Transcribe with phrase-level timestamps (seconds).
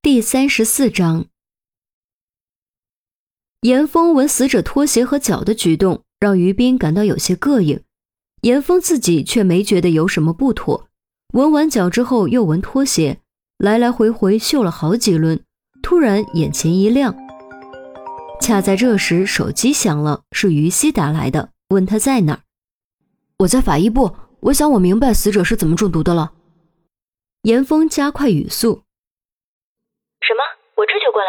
[0.00, 1.26] 第三十四章，
[3.62, 7.82] 严峰闻死者拖鞋和脚的举动，让于斌感到有些膈应。
[8.42, 10.88] 严峰自己却没觉得有什么不妥。
[11.34, 13.18] 闻完脚之后，又闻拖鞋，
[13.58, 15.42] 来来回回嗅了好几轮，
[15.82, 17.16] 突然眼前一亮。
[18.40, 22.42] 恰在这时，手机响了，是于西打来的，问他在哪儿。
[23.38, 26.34] 我在法医部，我想我明白死者是怎么中毒的了。
[27.42, 28.84] 严峰加快语速。
[30.20, 30.42] 什么？
[30.76, 31.28] 我这就过来。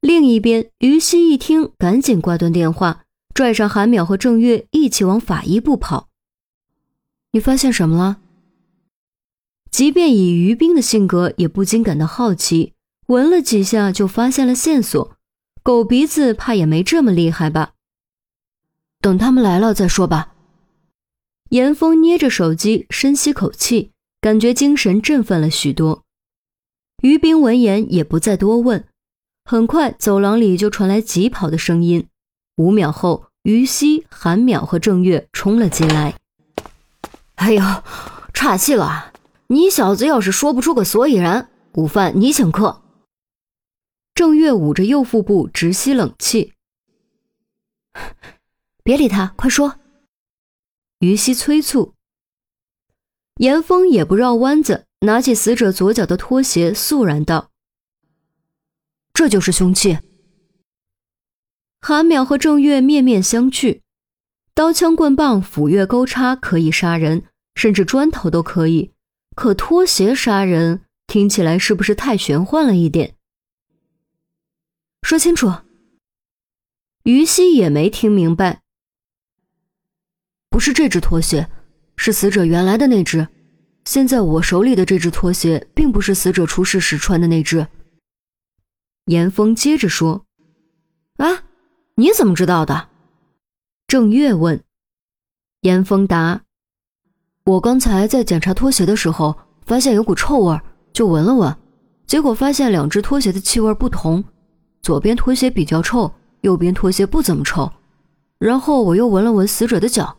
[0.00, 6.08] 另一边，于西一听，赶紧挂断电话，拽上韩淼和郑月一起往法医部跑。
[7.32, 8.18] 你发现什么了？
[9.70, 12.74] 即便以于冰的性格，也不禁感到好奇。
[13.06, 15.16] 闻了几下就发现了线索，
[15.62, 17.72] 狗鼻子怕也没这么厉害吧？
[19.00, 20.34] 等他们来了再说吧。
[21.50, 26.04] 严峰捏着手机，深吸口气，感觉精神振奋了许多。
[27.04, 28.88] 于冰闻言也不再多问，
[29.44, 32.08] 很快走廊里就传来疾跑的声音。
[32.56, 36.18] 五秒后，于西、韩淼和郑月冲了进来。
[37.34, 37.62] 哎呦，
[38.32, 39.12] 岔气了！
[39.48, 42.80] 你小子要是说不出个所以然，午饭你请客。
[44.14, 46.54] 郑月捂着右腹部直吸冷气。
[48.82, 49.78] 别理他，快说。
[51.00, 51.92] 于西催促。
[53.36, 54.86] 严峰也不绕弯子。
[55.00, 57.50] 拿起死者左脚的拖鞋，肃然道
[59.12, 59.98] ：“这就是凶器。”
[61.80, 63.82] 韩淼和郑月面面相觑。
[64.54, 67.24] 刀枪棍棒、斧钺钩叉可以杀人，
[67.56, 68.92] 甚至砖头都可以，
[69.34, 73.16] 可拖鞋杀人，听起来是不是太玄幻了一点？
[75.02, 75.52] 说清楚。
[77.02, 78.62] 于西也没听明白。
[80.48, 81.50] 不是这只拖鞋，
[81.96, 83.28] 是死者原来的那只。
[83.84, 87.66] 现在我手里的这只拖鞋，并不是死者出事时穿的那只。
[89.06, 90.24] 严峰接着说
[91.18, 91.44] ：“啊，
[91.96, 92.88] 你怎么知道的？”
[93.86, 94.62] 郑月问。
[95.60, 96.42] 严峰答
[97.44, 99.36] ：“我刚才在检查拖鞋的时候，
[99.66, 100.58] 发现有股臭味，
[100.92, 101.54] 就闻了闻，
[102.06, 104.24] 结果发现两只拖鞋的气味不同，
[104.80, 107.70] 左边拖鞋比较臭，右边拖鞋不怎么臭。
[108.38, 110.16] 然后我又闻了闻死者的脚，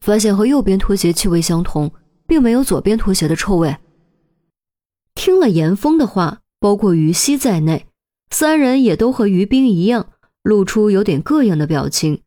[0.00, 1.90] 发现和右边拖鞋气味相同。”
[2.32, 3.76] 并没有左边拖鞋的臭味。
[5.14, 7.86] 听了严峰的话，包括于西在内，
[8.30, 10.08] 三人也都和于冰一样，
[10.42, 12.22] 露出有点膈应的表情。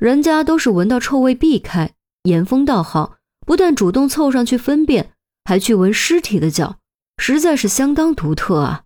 [0.00, 5.12] 人家都是闻到臭味避开，严峰倒好，不但主动凑上去分辨，
[5.44, 6.78] 还去闻尸体的脚，
[7.18, 8.84] 实在是相当独特啊。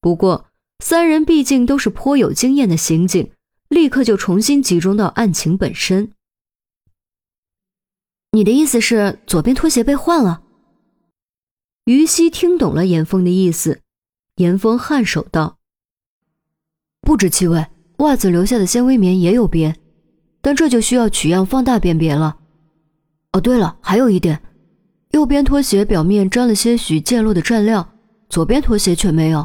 [0.00, 0.46] 不过
[0.80, 3.30] 三人毕竟都是颇有经验的刑警，
[3.68, 6.10] 立刻就重新集中到案情本身。
[8.38, 10.42] 你的意思是左边拖鞋被换了？
[11.86, 13.80] 于西听懂了严峰的意思，
[14.36, 15.58] 严峰颔首道
[17.02, 17.66] ：“不止气味，
[17.96, 19.76] 袜子留下的纤维棉也有边，
[20.40, 22.38] 但这就需要取样放大辨别了。
[23.32, 24.40] 哦，对了，还有一点，
[25.10, 27.94] 右边拖鞋表面沾了些许溅落的蘸料，
[28.28, 29.44] 左边拖鞋却没有。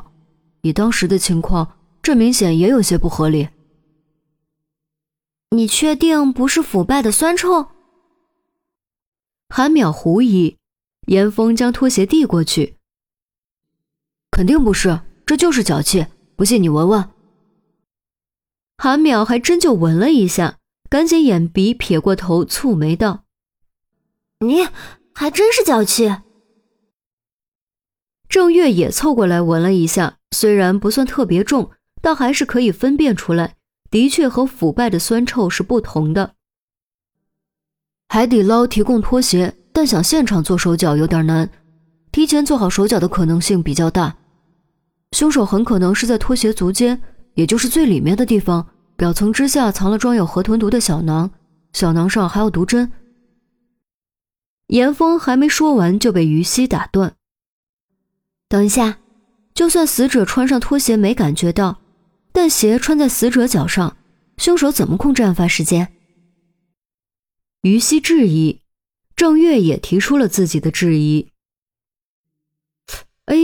[0.62, 3.50] 以当时的情况，这明显也有些不合理。
[5.50, 7.70] 你确定不是腐败的酸臭？”
[9.56, 10.58] 韩淼狐疑，
[11.06, 12.78] 严峰将拖鞋递过去。
[14.32, 17.08] 肯定不是，这就是脚气，不信你闻闻。
[18.80, 20.58] 韩淼还真就闻了一下，
[20.90, 23.26] 赶紧眼鼻撇过头，蹙眉道
[24.42, 24.68] ：“你
[25.14, 26.12] 还真是脚气。”
[28.28, 31.70] 郑月也凑过来闻了一下，虽然不算特别重，
[32.02, 33.58] 但还是可以分辨出来，
[33.92, 36.34] 的确和腐败的酸臭是不同的。
[38.14, 41.50] 海底捞提供拖鞋，但想现场做手脚有点难，
[42.12, 44.16] 提前做好手脚的可能性比较大。
[45.14, 47.02] 凶手很可能是在拖鞋足尖，
[47.34, 51.32] 也就是最里面的地方，表层之下藏了装有河豚毒的小囊，
[51.74, 52.92] 小囊上还有毒针。
[54.68, 57.16] 严峰还没说完就被于西打断
[58.48, 59.00] ：“等一下，
[59.56, 61.80] 就算死者穿上拖鞋没感觉到，
[62.32, 63.98] 但鞋穿在死者脚上，
[64.38, 65.92] 凶手怎么控制案发时间？”
[67.64, 68.60] 于西质疑，
[69.16, 71.30] 郑月也提出了自己的质疑。
[73.24, 73.36] 哎，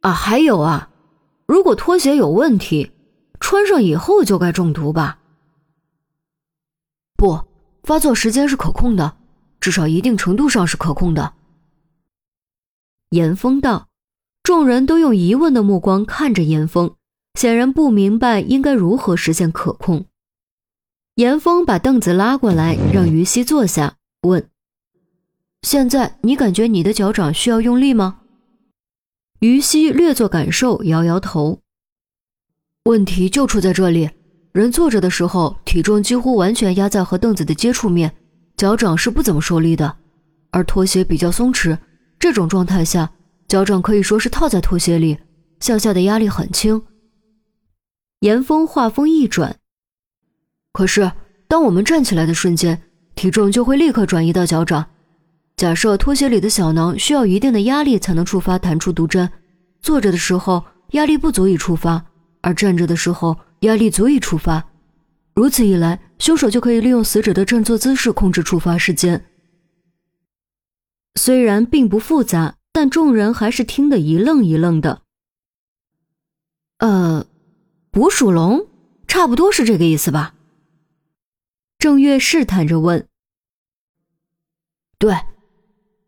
[0.00, 0.90] 啊，还有啊，
[1.46, 2.90] 如果拖鞋有问题，
[3.38, 5.20] 穿上以后就该中毒吧？
[7.16, 7.44] 不，
[7.84, 9.16] 发作时间是可控的，
[9.60, 11.34] 至少一定程度上是可控的。
[13.10, 13.88] 严峰道，
[14.42, 16.96] 众人都用疑问的目光看着严峰，
[17.34, 20.06] 显然不明白应该如何实现可控。
[21.18, 24.48] 严峰把凳子拉过来，让于西坐下，问
[25.62, 28.20] ：“现在你感觉你的脚掌需要用力吗？”
[29.42, 31.60] 于西略作感受，摇摇头。
[32.84, 34.08] 问题就出在这里：
[34.52, 38.14] 人坐着的时候，体重几乎完全压在和凳子的接触面，
[38.56, 39.92] 脚掌是不怎么受力的；
[40.52, 41.76] 而拖鞋比较松弛，
[42.20, 43.10] 这种状态下，
[43.48, 45.18] 脚掌可以说是套在拖鞋里，
[45.58, 46.80] 向下的压力很轻。
[48.20, 49.57] 严峰话锋一转
[50.78, 51.10] ：“可是，
[51.48, 52.80] 当我们站起来的瞬间，
[53.16, 54.86] 体重就会立刻转移到脚掌。
[55.56, 59.28] 假设拖鞋里的小囊需要一定的压力才能触发弹出毒针，
[59.82, 62.04] 坐着的时候压力不足以触发，
[62.42, 64.64] 而站着的时候压力足以触发。
[65.34, 69.24] 如此一来，凶手就可以利用死者的站坐姿势控制触发时间。
[71.16, 75.02] 虽然并不复杂，但众人还是听得一愣一愣的。
[76.78, 77.26] 呃。”
[77.90, 78.68] 捕鼠笼，
[79.08, 80.34] 差不多是这个意思吧？
[81.78, 83.08] 郑月试探着问。
[84.98, 85.16] 对，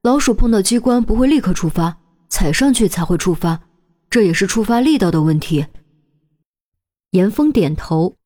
[0.02, 3.62] 老鼠碰到机关不会立刻触发，踩上去才会触发，
[4.10, 5.66] 这也是触发力道的问题。
[7.10, 8.16] 严峰点头。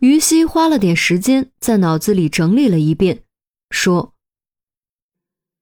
[0.00, 3.24] 于西花了点时间在脑子里整理了一遍，
[3.70, 4.14] 说：“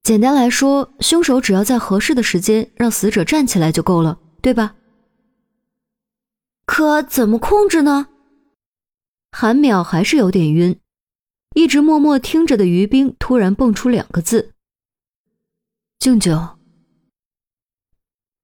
[0.05, 4.77] 简单来说，凶手只要在合适的时间让死者站起来就够了，对吧？”
[6.67, 8.10] 可怎么控制呢？
[9.33, 10.79] 韩淼还是有点晕，
[11.55, 14.53] 一直默默听着的于冰突然蹦出两个字
[15.99, 16.59] ：“敬酒。”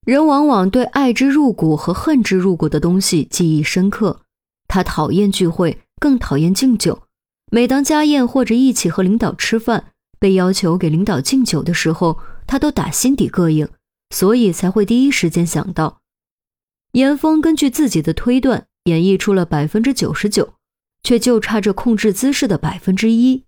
[0.06, 4.22] 人往往对爱之入骨和恨之入骨的东西记忆深刻。
[4.68, 7.02] 他讨厌聚会，更讨厌敬酒。
[7.50, 13.68] 每当家宴或者一起和领导吃饭，被要求给领导敬酒的时候，他都打心底膈应，
[14.10, 16.00] 所以才会第一时间想到。
[16.92, 20.54] 严峰根据自己的推断演绎出了百分之九十九，
[21.06, 23.44] 却就差这控制姿势的百分之一。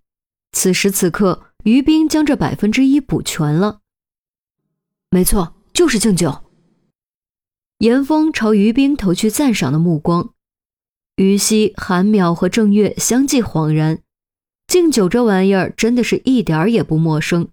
[0.53, 3.81] 此时此刻，于冰将这百分之一补全了。
[5.11, 6.45] 没错，就是敬酒。
[7.79, 10.29] 严峰朝于冰投去赞赏的目光。
[11.17, 13.99] 于西、韩淼和郑月相继恍然，
[14.65, 17.49] 敬酒这玩意儿真的是一点儿也不陌生。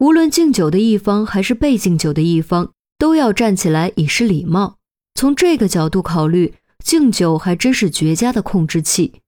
[0.00, 4.76] 无论敬酒的一方还是被敬酒的一方，都要站起来以示礼貌。
[5.14, 6.52] 从这个角度考虑，
[6.84, 9.22] 敬酒还真是绝佳的控制器。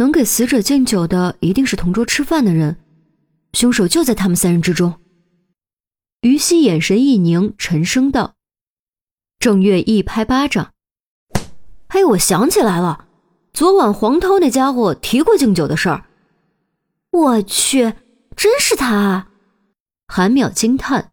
[0.00, 2.78] 能给死者敬酒的，一定是同桌吃饭的人，
[3.52, 4.98] 凶手就在他们三人之中。
[6.22, 8.32] 于西眼神一凝，沉声道
[9.38, 10.72] ：“郑月一拍巴掌，
[11.90, 13.08] 嘿，我想起来了，
[13.52, 16.06] 昨晚黄涛那家伙提过敬酒的事儿。
[17.10, 17.92] 我去，
[18.34, 19.28] 真是他！”啊
[20.06, 21.10] 韩淼惊叹。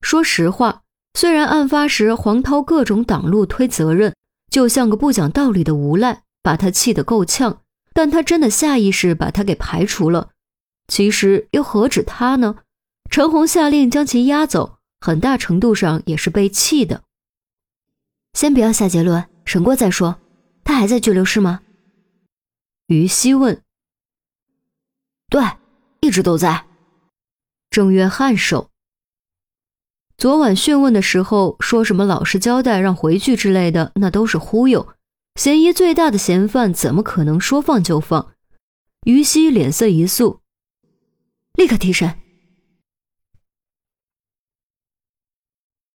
[0.00, 0.82] 说实话。
[1.14, 4.14] 虽然案发时黄涛各种挡路推责任，
[4.50, 7.62] 就像个不讲道理的无赖，把他气得够呛，
[7.98, 10.30] 但他真的下意识把他给排除了。
[10.86, 12.58] 其实又何止他呢？
[13.10, 17.02] 陈红下令将其押走，很大程度上也是被气的。
[18.34, 20.20] 先不要下结论，审过再说。
[20.62, 21.62] 他还在拘留室吗？
[22.86, 23.60] 于西问。
[25.28, 25.42] 对，
[25.98, 26.66] 一直都在。
[27.68, 28.70] 郑月颔首。
[30.16, 34.86] 昨晚讯问的时候说什么老实交代让回去之类的，那都是忽悠。
[35.38, 38.34] 嫌疑最大的嫌犯怎么可能说放就放？
[39.06, 40.40] 于西脸色一肃，
[41.54, 42.18] 立刻提审。